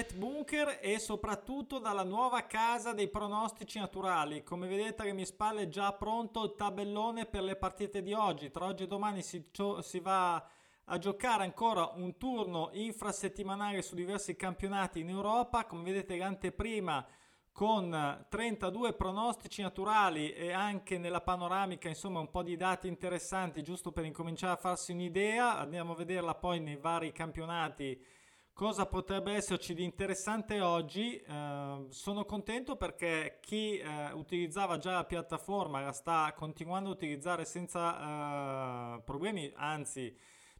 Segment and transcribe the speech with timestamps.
[0.00, 4.42] Bet Bunker e soprattutto dalla nuova casa dei pronostici naturali.
[4.42, 8.50] Come vedete alle mie spalle è già pronto il tabellone per le partite di oggi.
[8.50, 9.50] Tra oggi e domani si,
[9.80, 10.42] si va
[10.84, 15.66] a giocare ancora un turno infrasettimanale su diversi campionati in Europa.
[15.66, 17.06] Come vedete l'anteprima
[17.52, 23.92] con 32 pronostici naturali e anche nella panoramica insomma un po' di dati interessanti giusto
[23.92, 25.58] per incominciare a farsi un'idea.
[25.58, 28.02] Andiamo a vederla poi nei vari campionati
[28.60, 31.16] Cosa potrebbe esserci di interessante oggi?
[31.16, 37.46] Eh, sono contento perché chi eh, utilizzava già la piattaforma la sta continuando a utilizzare
[37.46, 40.14] senza eh, problemi, anzi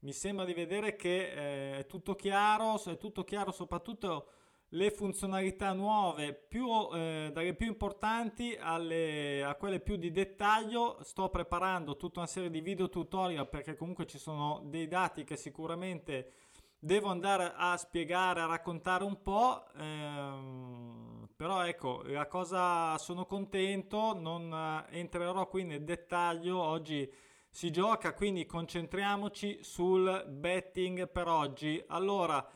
[0.00, 4.28] mi sembra di vedere che eh, è tutto chiaro, è tutto chiaro soprattutto
[4.70, 10.98] le funzionalità nuove, più, eh, dalle più importanti alle, a quelle più di dettaglio.
[11.02, 15.36] Sto preparando tutta una serie di video tutorial perché comunque ci sono dei dati che
[15.36, 16.32] sicuramente
[16.78, 24.14] devo andare a spiegare, a raccontare un po', ehm, però ecco, la cosa sono contento,
[24.14, 24.52] non
[24.90, 27.10] eh, entrerò qui nel dettaglio, oggi
[27.50, 31.82] si gioca, quindi concentriamoci sul betting per oggi.
[31.88, 32.46] Allora,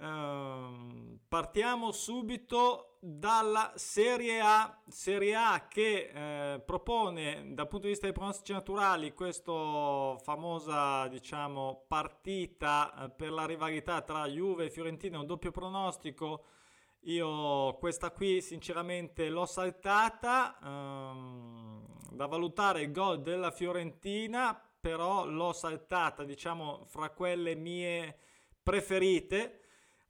[0.00, 8.06] ehm, partiamo subito dalla Serie A, Serie A che eh, propone dal punto di vista
[8.06, 15.18] dei pronostici naturali questa famosa diciamo, partita eh, per la rivalità tra Juve e Fiorentina,
[15.18, 16.44] un doppio pronostico.
[17.04, 25.52] Io questa qui sinceramente l'ho saltata, ehm, da valutare il gol della Fiorentina, però l'ho
[25.52, 28.18] saltata diciamo fra quelle mie
[28.62, 29.60] preferite.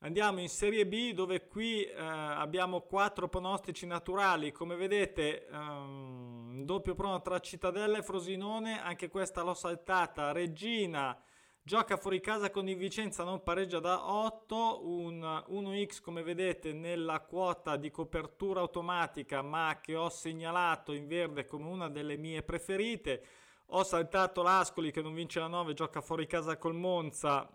[0.02, 6.94] Andiamo in Serie B dove qui eh, abbiamo quattro pronostici naturali, come vedete um, doppio
[6.94, 11.14] prono tra Cittadella e Frosinone, anche questa l'ho saltata, Regina
[11.62, 17.20] gioca fuori casa con il Vicenza, non pareggia da 8, un 1x come vedete nella
[17.20, 23.22] quota di copertura automatica ma che ho segnalato in verde come una delle mie preferite.
[23.72, 27.46] Ho saltato l'Ascoli che non vince la 9, gioca fuori casa col Monza,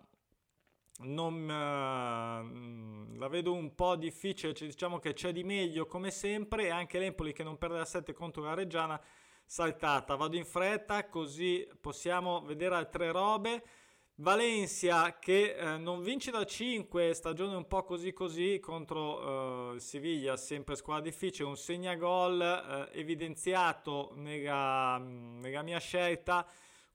[1.00, 6.64] non, uh, la vedo un po' difficile, cioè, diciamo che c'è di meglio come sempre
[6.64, 9.00] e anche l'Empoli che non perde la 7 contro la Reggiana
[9.44, 10.16] saltata.
[10.16, 13.62] Vado in fretta così possiamo vedere altre robe.
[14.18, 20.38] Valencia che eh, non vince da 5, stagione un po' così così contro eh, Siviglia,
[20.38, 22.40] sempre squadra difficile, un segnagol
[22.94, 26.46] eh, evidenziato nella, nella mia scelta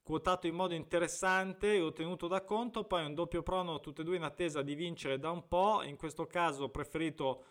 [0.04, 4.16] quotato in modo interessante e ottenuto da conto, poi un doppio prono tutte e due
[4.18, 7.44] in attesa di vincere da un po', in questo caso ho preferito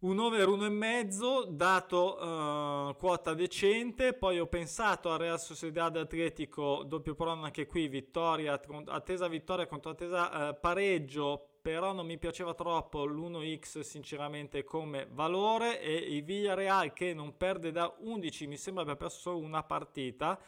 [0.00, 7.14] un over 1,5 dato uh, quota decente, poi ho pensato a Real Sociedad Atletico, doppio
[7.16, 13.04] prono anche qui, vittoria, attesa vittoria contro attesa uh, pareggio, però non mi piaceva troppo
[13.06, 15.80] l'1x sinceramente come valore.
[15.80, 20.40] E il Villarreal che non perde da 11, mi sembra abbia perso solo una partita,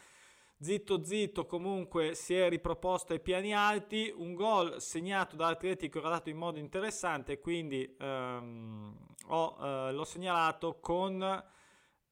[0.62, 6.10] Zitto zitto comunque si è riproposto ai piani alti, un gol segnato da Atletico era
[6.10, 8.94] dato in modo interessante, quindi ehm,
[9.28, 11.42] ho, eh, l'ho segnalato con eh,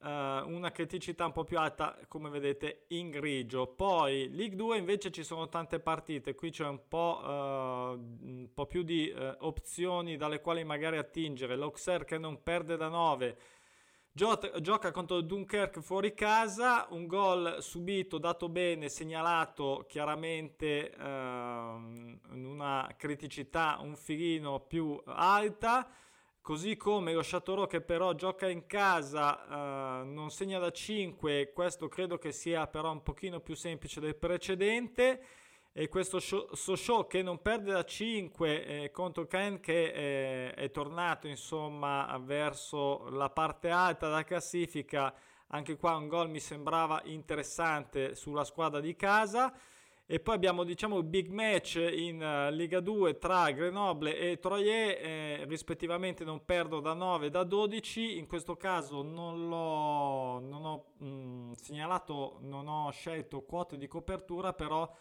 [0.01, 3.67] una criticità un po' più alta come vedete in grigio.
[3.67, 8.65] Poi League 2 invece ci sono tante partite, qui c'è un po', eh, un po
[8.65, 11.55] più di eh, opzioni dalle quali magari attingere.
[11.55, 13.37] L'Auxerre che non perde da 9
[14.11, 23.77] Gioca contro Dunkerque fuori casa, un gol subito, dato bene, segnalato chiaramente ehm, una criticità
[23.79, 25.87] un filino più alta,
[26.41, 31.87] così come lo Chateauroux che però gioca in casa, eh, non segna da 5, questo
[31.87, 35.21] credo che sia però un pochino più semplice del precedente
[35.71, 41.27] e questo Sochaux che non perde da 5 eh, contro Caen che è, è, tornato
[41.27, 45.13] insomma verso la parte alta della classifica.
[45.51, 49.53] Anche qua un gol mi sembrava interessante sulla squadra di casa.
[50.11, 54.97] E poi abbiamo diciamo il big match in uh, Liga 2 tra Grenoble e Troyes
[54.99, 60.85] eh, rispettivamente non perdo da 9 e da 12 in questo caso non non ho
[60.97, 64.91] mh, mm, segnalato non ho scelto quote di copertura però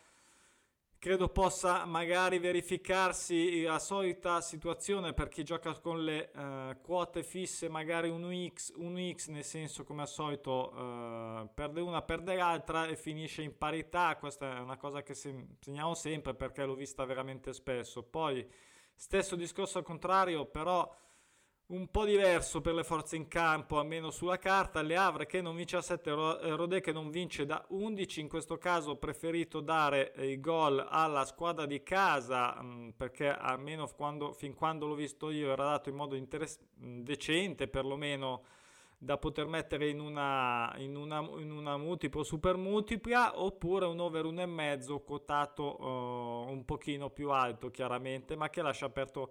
[0.99, 7.69] credo possa magari verificarsi la solita situazione per chi gioca con le uh, quote fisse,
[7.69, 12.87] magari un UX, un X nel senso come al solito uh, perde una, perde l'altra
[12.87, 14.17] e finisce in parità.
[14.17, 18.03] Questa è una cosa che segniamo sempre perché l'ho vista veramente spesso.
[18.03, 18.47] Poi
[18.95, 20.93] stesso discorso al contrario, però
[21.69, 24.81] un po' diverso per le forze in campo, almeno sulla carta.
[24.81, 28.21] Le Havre che non vince a 7, eh, Rodé che non vince da 11.
[28.21, 33.87] In questo caso ho preferito dare i gol alla squadra di casa mm, perché almeno
[33.95, 38.45] quando, fin quando l'ho visto io era dato in modo interess- mm, decente, perlomeno
[39.01, 44.25] da poter mettere in una, in una, in una multiplo super multipla oppure un over
[44.25, 49.31] 1,5 quotato uh, un pochino più alto chiaramente ma che lascia aperto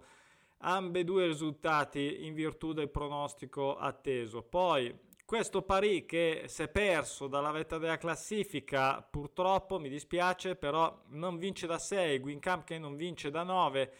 [0.58, 4.42] ambedue risultati in virtù del pronostico atteso.
[4.42, 11.02] Poi questo pari che si è perso dalla vetta della classifica, purtroppo mi dispiace, però
[11.08, 13.92] non vince da 6, Wincamp che non vince da 9.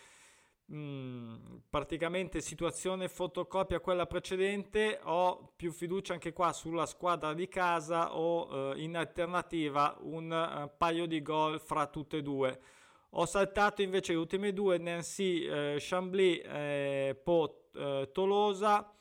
[0.70, 1.34] Mm,
[1.70, 8.74] praticamente situazione fotocopia quella precedente ho più fiducia anche qua sulla squadra di casa o
[8.74, 12.60] eh, in alternativa un uh, paio di gol fra tutte e due
[13.12, 18.92] ho saltato invece le ultime due, Nancy eh, Chambly eh, Po eh, Tolosa.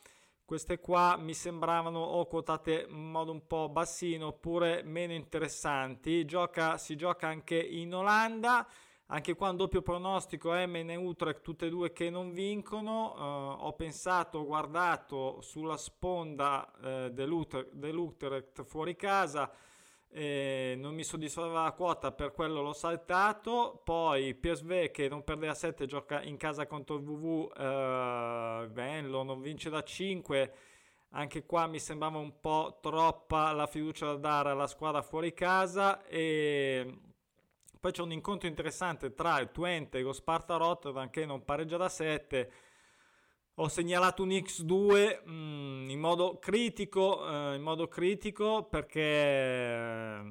[0.44, 6.24] Queste qua mi sembravano o quotate in modo un po' bassino oppure meno interessanti.
[6.24, 8.66] Gioca, si gioca anche in Olanda.
[9.10, 13.14] Anche qua un doppio pronostico MN Utrecht, tutte e due che non vincono.
[13.14, 19.50] Uh, ho pensato, ho guardato sulla sponda uh, dell'Utrecht fuori casa
[20.10, 23.80] eh, non mi soddisfava la quota, per quello l'ho saltato.
[23.84, 29.40] Poi PSV che non perde a 7, gioca in casa contro il VV, eh, non
[29.40, 30.52] vince da 5.
[31.10, 36.04] Anche qua mi sembrava un po' troppa la fiducia da dare alla squadra fuori casa.
[36.06, 37.00] E
[37.80, 41.76] poi c'è un incontro interessante tra il Twente e lo Sparta Rotterdam che non pareggia
[41.76, 42.50] da 7
[43.60, 50.22] ho segnalato un X2 mh, mm, in modo critico, eh, in modo critico perché eh,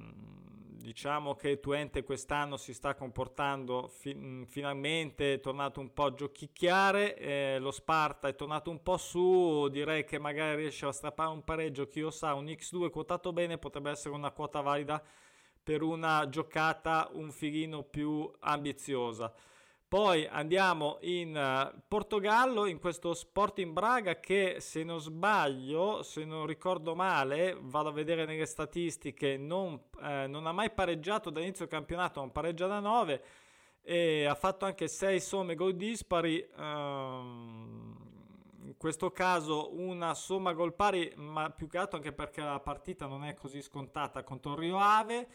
[0.77, 6.13] diciamo che Twente quest'anno si sta comportando fi- mm, finalmente, è tornato un po' a
[6.13, 11.29] giochicchiare, eh, lo Sparta è tornato un po' su, direi che magari riesce a strappare
[11.29, 15.03] un pareggio, chi lo sa, un X2 quotato bene potrebbe essere una quota valida
[15.61, 19.33] per una giocata un filino più ambiziosa.
[19.89, 26.45] Poi andiamo in uh, Portogallo, in questo Sporting Braga che se non sbaglio, se non
[26.45, 31.73] ricordo male, vado a vedere nelle statistiche, non, eh, non ha mai pareggiato dall'inizio del
[31.73, 33.23] campionato, non pareggia da 9
[33.81, 36.45] e ha fatto anche 6 somme gol dispari.
[36.57, 37.95] Um,
[38.65, 43.05] in questo caso una somma gol pari, ma più che altro anche perché la partita
[43.05, 45.29] non è così scontata contro Rio Ave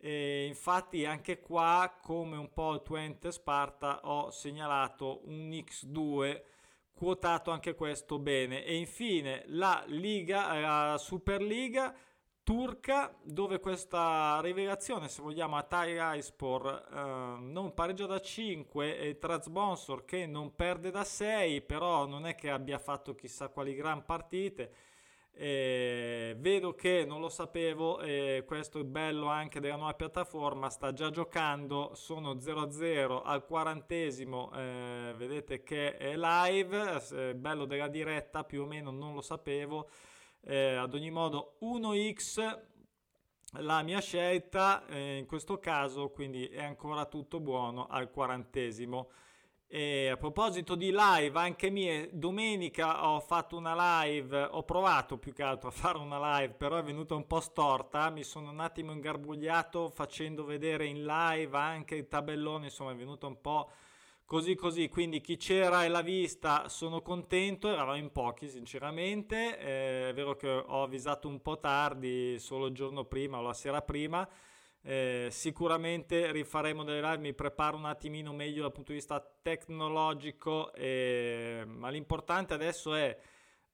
[0.00, 6.42] e infatti anche qua, come un po' il Twente Sparta, ho segnalato un X2
[6.94, 8.64] quotato anche questo bene.
[8.64, 11.94] E infine la Liga, la Superliga
[12.48, 20.04] turca, dove questa rivelazione, se vogliamo, a Ispor eh, non pareggia da 5 e Trabzonspor
[20.06, 24.72] che non perde da 6, però non è che abbia fatto chissà quali gran partite
[25.40, 30.92] eh, vedo che non lo sapevo, e questo è bello anche della nuova piattaforma, sta
[30.92, 38.42] già giocando, sono 0-0 al quarantesimo, eh, vedete che è live, eh, bello della diretta,
[38.42, 39.88] più o meno non lo sapevo,
[40.40, 42.66] eh, ad ogni modo 1x
[43.60, 49.10] la mia scelta, eh, in questo caso quindi è ancora tutto buono al quarantesimo.
[49.70, 55.34] E a proposito di live, anche mie, domenica ho fatto una live, ho provato più
[55.34, 58.60] che altro a fare una live, però è venuta un po' storta, mi sono un
[58.60, 63.70] attimo ingarbugliato facendo vedere in live anche il tabellone, insomma è venuto un po'
[64.24, 70.08] così così, quindi chi c'era e l'ha vista sono contento, eravamo in pochi sinceramente, eh,
[70.08, 73.82] è vero che ho avvisato un po' tardi, solo il giorno prima o la sera
[73.82, 74.26] prima,
[74.82, 80.72] eh, sicuramente rifaremo delle live, mi preparo un attimino meglio dal punto di vista tecnologico,
[80.74, 83.18] eh, ma l'importante adesso è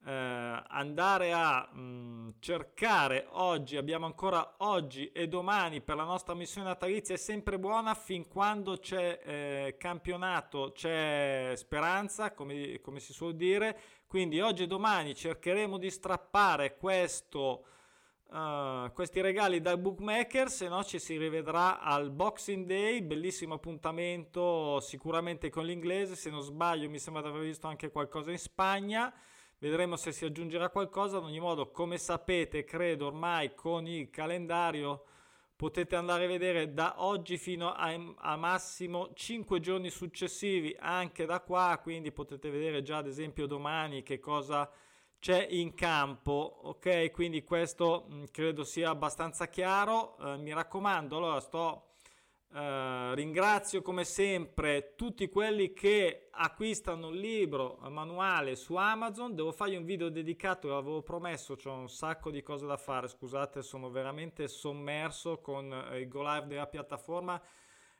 [0.06, 6.34] eh, andare a mh, mm, cercare oggi, abbiamo ancora oggi e domani per la nostra
[6.34, 13.12] missione natalizia è sempre buona fin quando c'è eh, campionato, c'è speranza, come, come si
[13.12, 17.64] suol dire, quindi oggi e domani cercheremo di strappare questo
[18.34, 24.80] uh, questi regali dal bookmaker, se no ci si rivedrà al Boxing Day, bellissimo appuntamento
[24.80, 29.12] sicuramente con l'inglese, se non sbaglio mi sembra di aver visto anche qualcosa in Spagna,
[29.58, 35.04] vedremo se si aggiungerà qualcosa, ad ogni modo come sapete credo ormai con il calendario
[35.56, 41.40] potete andare a vedere da oggi fino a, a, massimo 5 giorni successivi anche da
[41.40, 41.78] qua.
[41.80, 44.68] Quindi potete vedere già ad esempio domani che cosa
[45.24, 47.10] c'è in campo, ok?
[47.10, 50.18] Quindi questo mh, mm, credo sia abbastanza chiaro.
[50.18, 51.88] Eh, mi raccomando, allora sto
[52.54, 59.34] Uh, ringrazio come sempre tutti quelli che acquistano il libro manuale su Amazon.
[59.34, 63.08] Devo fargli un video dedicato, l'avevo promesso, ho un sacco di cose da fare.
[63.08, 67.42] Scusate, sono veramente sommerso con uh, il go live della piattaforma.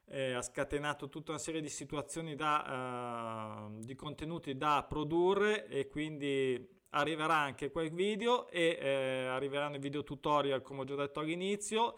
[0.06, 5.88] Eh, ha scatenato tutta una serie di situazioni da, uh, di contenuti da produrre e
[5.88, 11.20] quindi arriverà anche quel video e eh, arriveranno i video tutorial come ho già detto
[11.20, 11.96] all'inizio.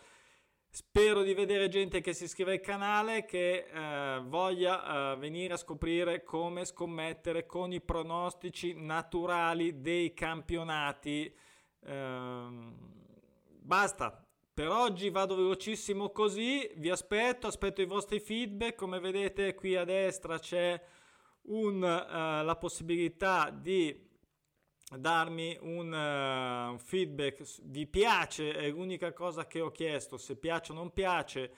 [0.69, 5.57] Spero di vedere gente che si iscrive al canale, che eh, voglia eh, venire a
[5.57, 11.35] scoprire come scommettere con i pronostici naturali dei campionati.
[11.83, 12.47] Eh,
[13.61, 19.77] basta, per oggi vado velocissimo così, vi aspetto, aspetto i vostri feedback, come vedete qui
[19.77, 20.83] a destra c'è
[21.49, 24.05] un, uh, la possibilità di
[24.95, 30.75] darmi un, uh, feedback, vi piace, è l'unica cosa che ho chiesto, se piace o
[30.75, 31.51] non piace,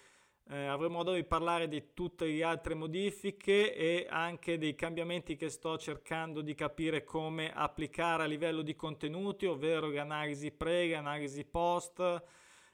[0.50, 5.50] eh, avremo modo di parlare di tutte le altre modifiche e anche dei cambiamenti che
[5.50, 10.96] sto cercando di capire come applicare a livello di contenuti, ovvero le analisi pre, le
[10.96, 12.22] analisi post,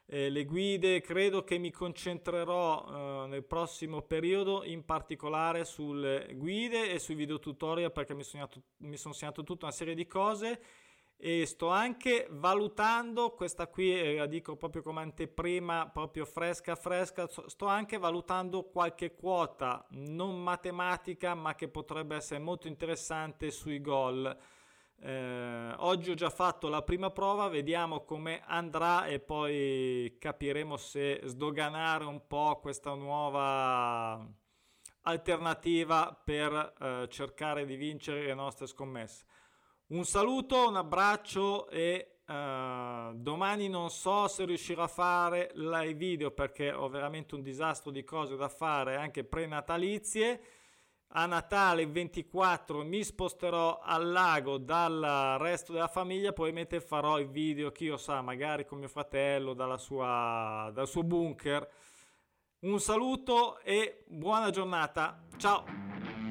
[0.06, 1.00] eh, le guide.
[1.00, 7.38] Credo che mi concentrerò eh, nel prossimo periodo in particolare sulle guide e sui video
[7.38, 10.60] tutorial perché mi sono, segnato, mi sono segnato tutta una serie di cose
[11.16, 17.28] e sto anche valutando, questa qui eh, la dico proprio come anteprima, proprio fresca fresca,
[17.28, 24.36] sto anche valutando qualche quota non matematica ma che potrebbe essere molto interessante sui gol.
[25.00, 31.20] Eh, oggi ho già fatto la prima prova, vediamo come andrà e poi capiremo se
[31.24, 34.26] sdoganare un po' questa nuova
[35.02, 39.24] alternativa per eh, cercare di vincere le nostre scommesse.
[39.88, 46.30] Un saluto, un abbraccio e uh, domani non so se riuscirò a fare live video
[46.30, 50.40] perché ho veramente un disastro di cose da fare anche prenatalizie
[51.16, 57.28] a Natale il 24 mi sposterò al lago dal resto della famiglia, probabilmente farò il
[57.28, 61.68] video, chi lo sa, magari con mio fratello sua, dal suo bunker.
[62.60, 65.24] Un saluto e buona giornata.
[65.36, 66.23] Ciao!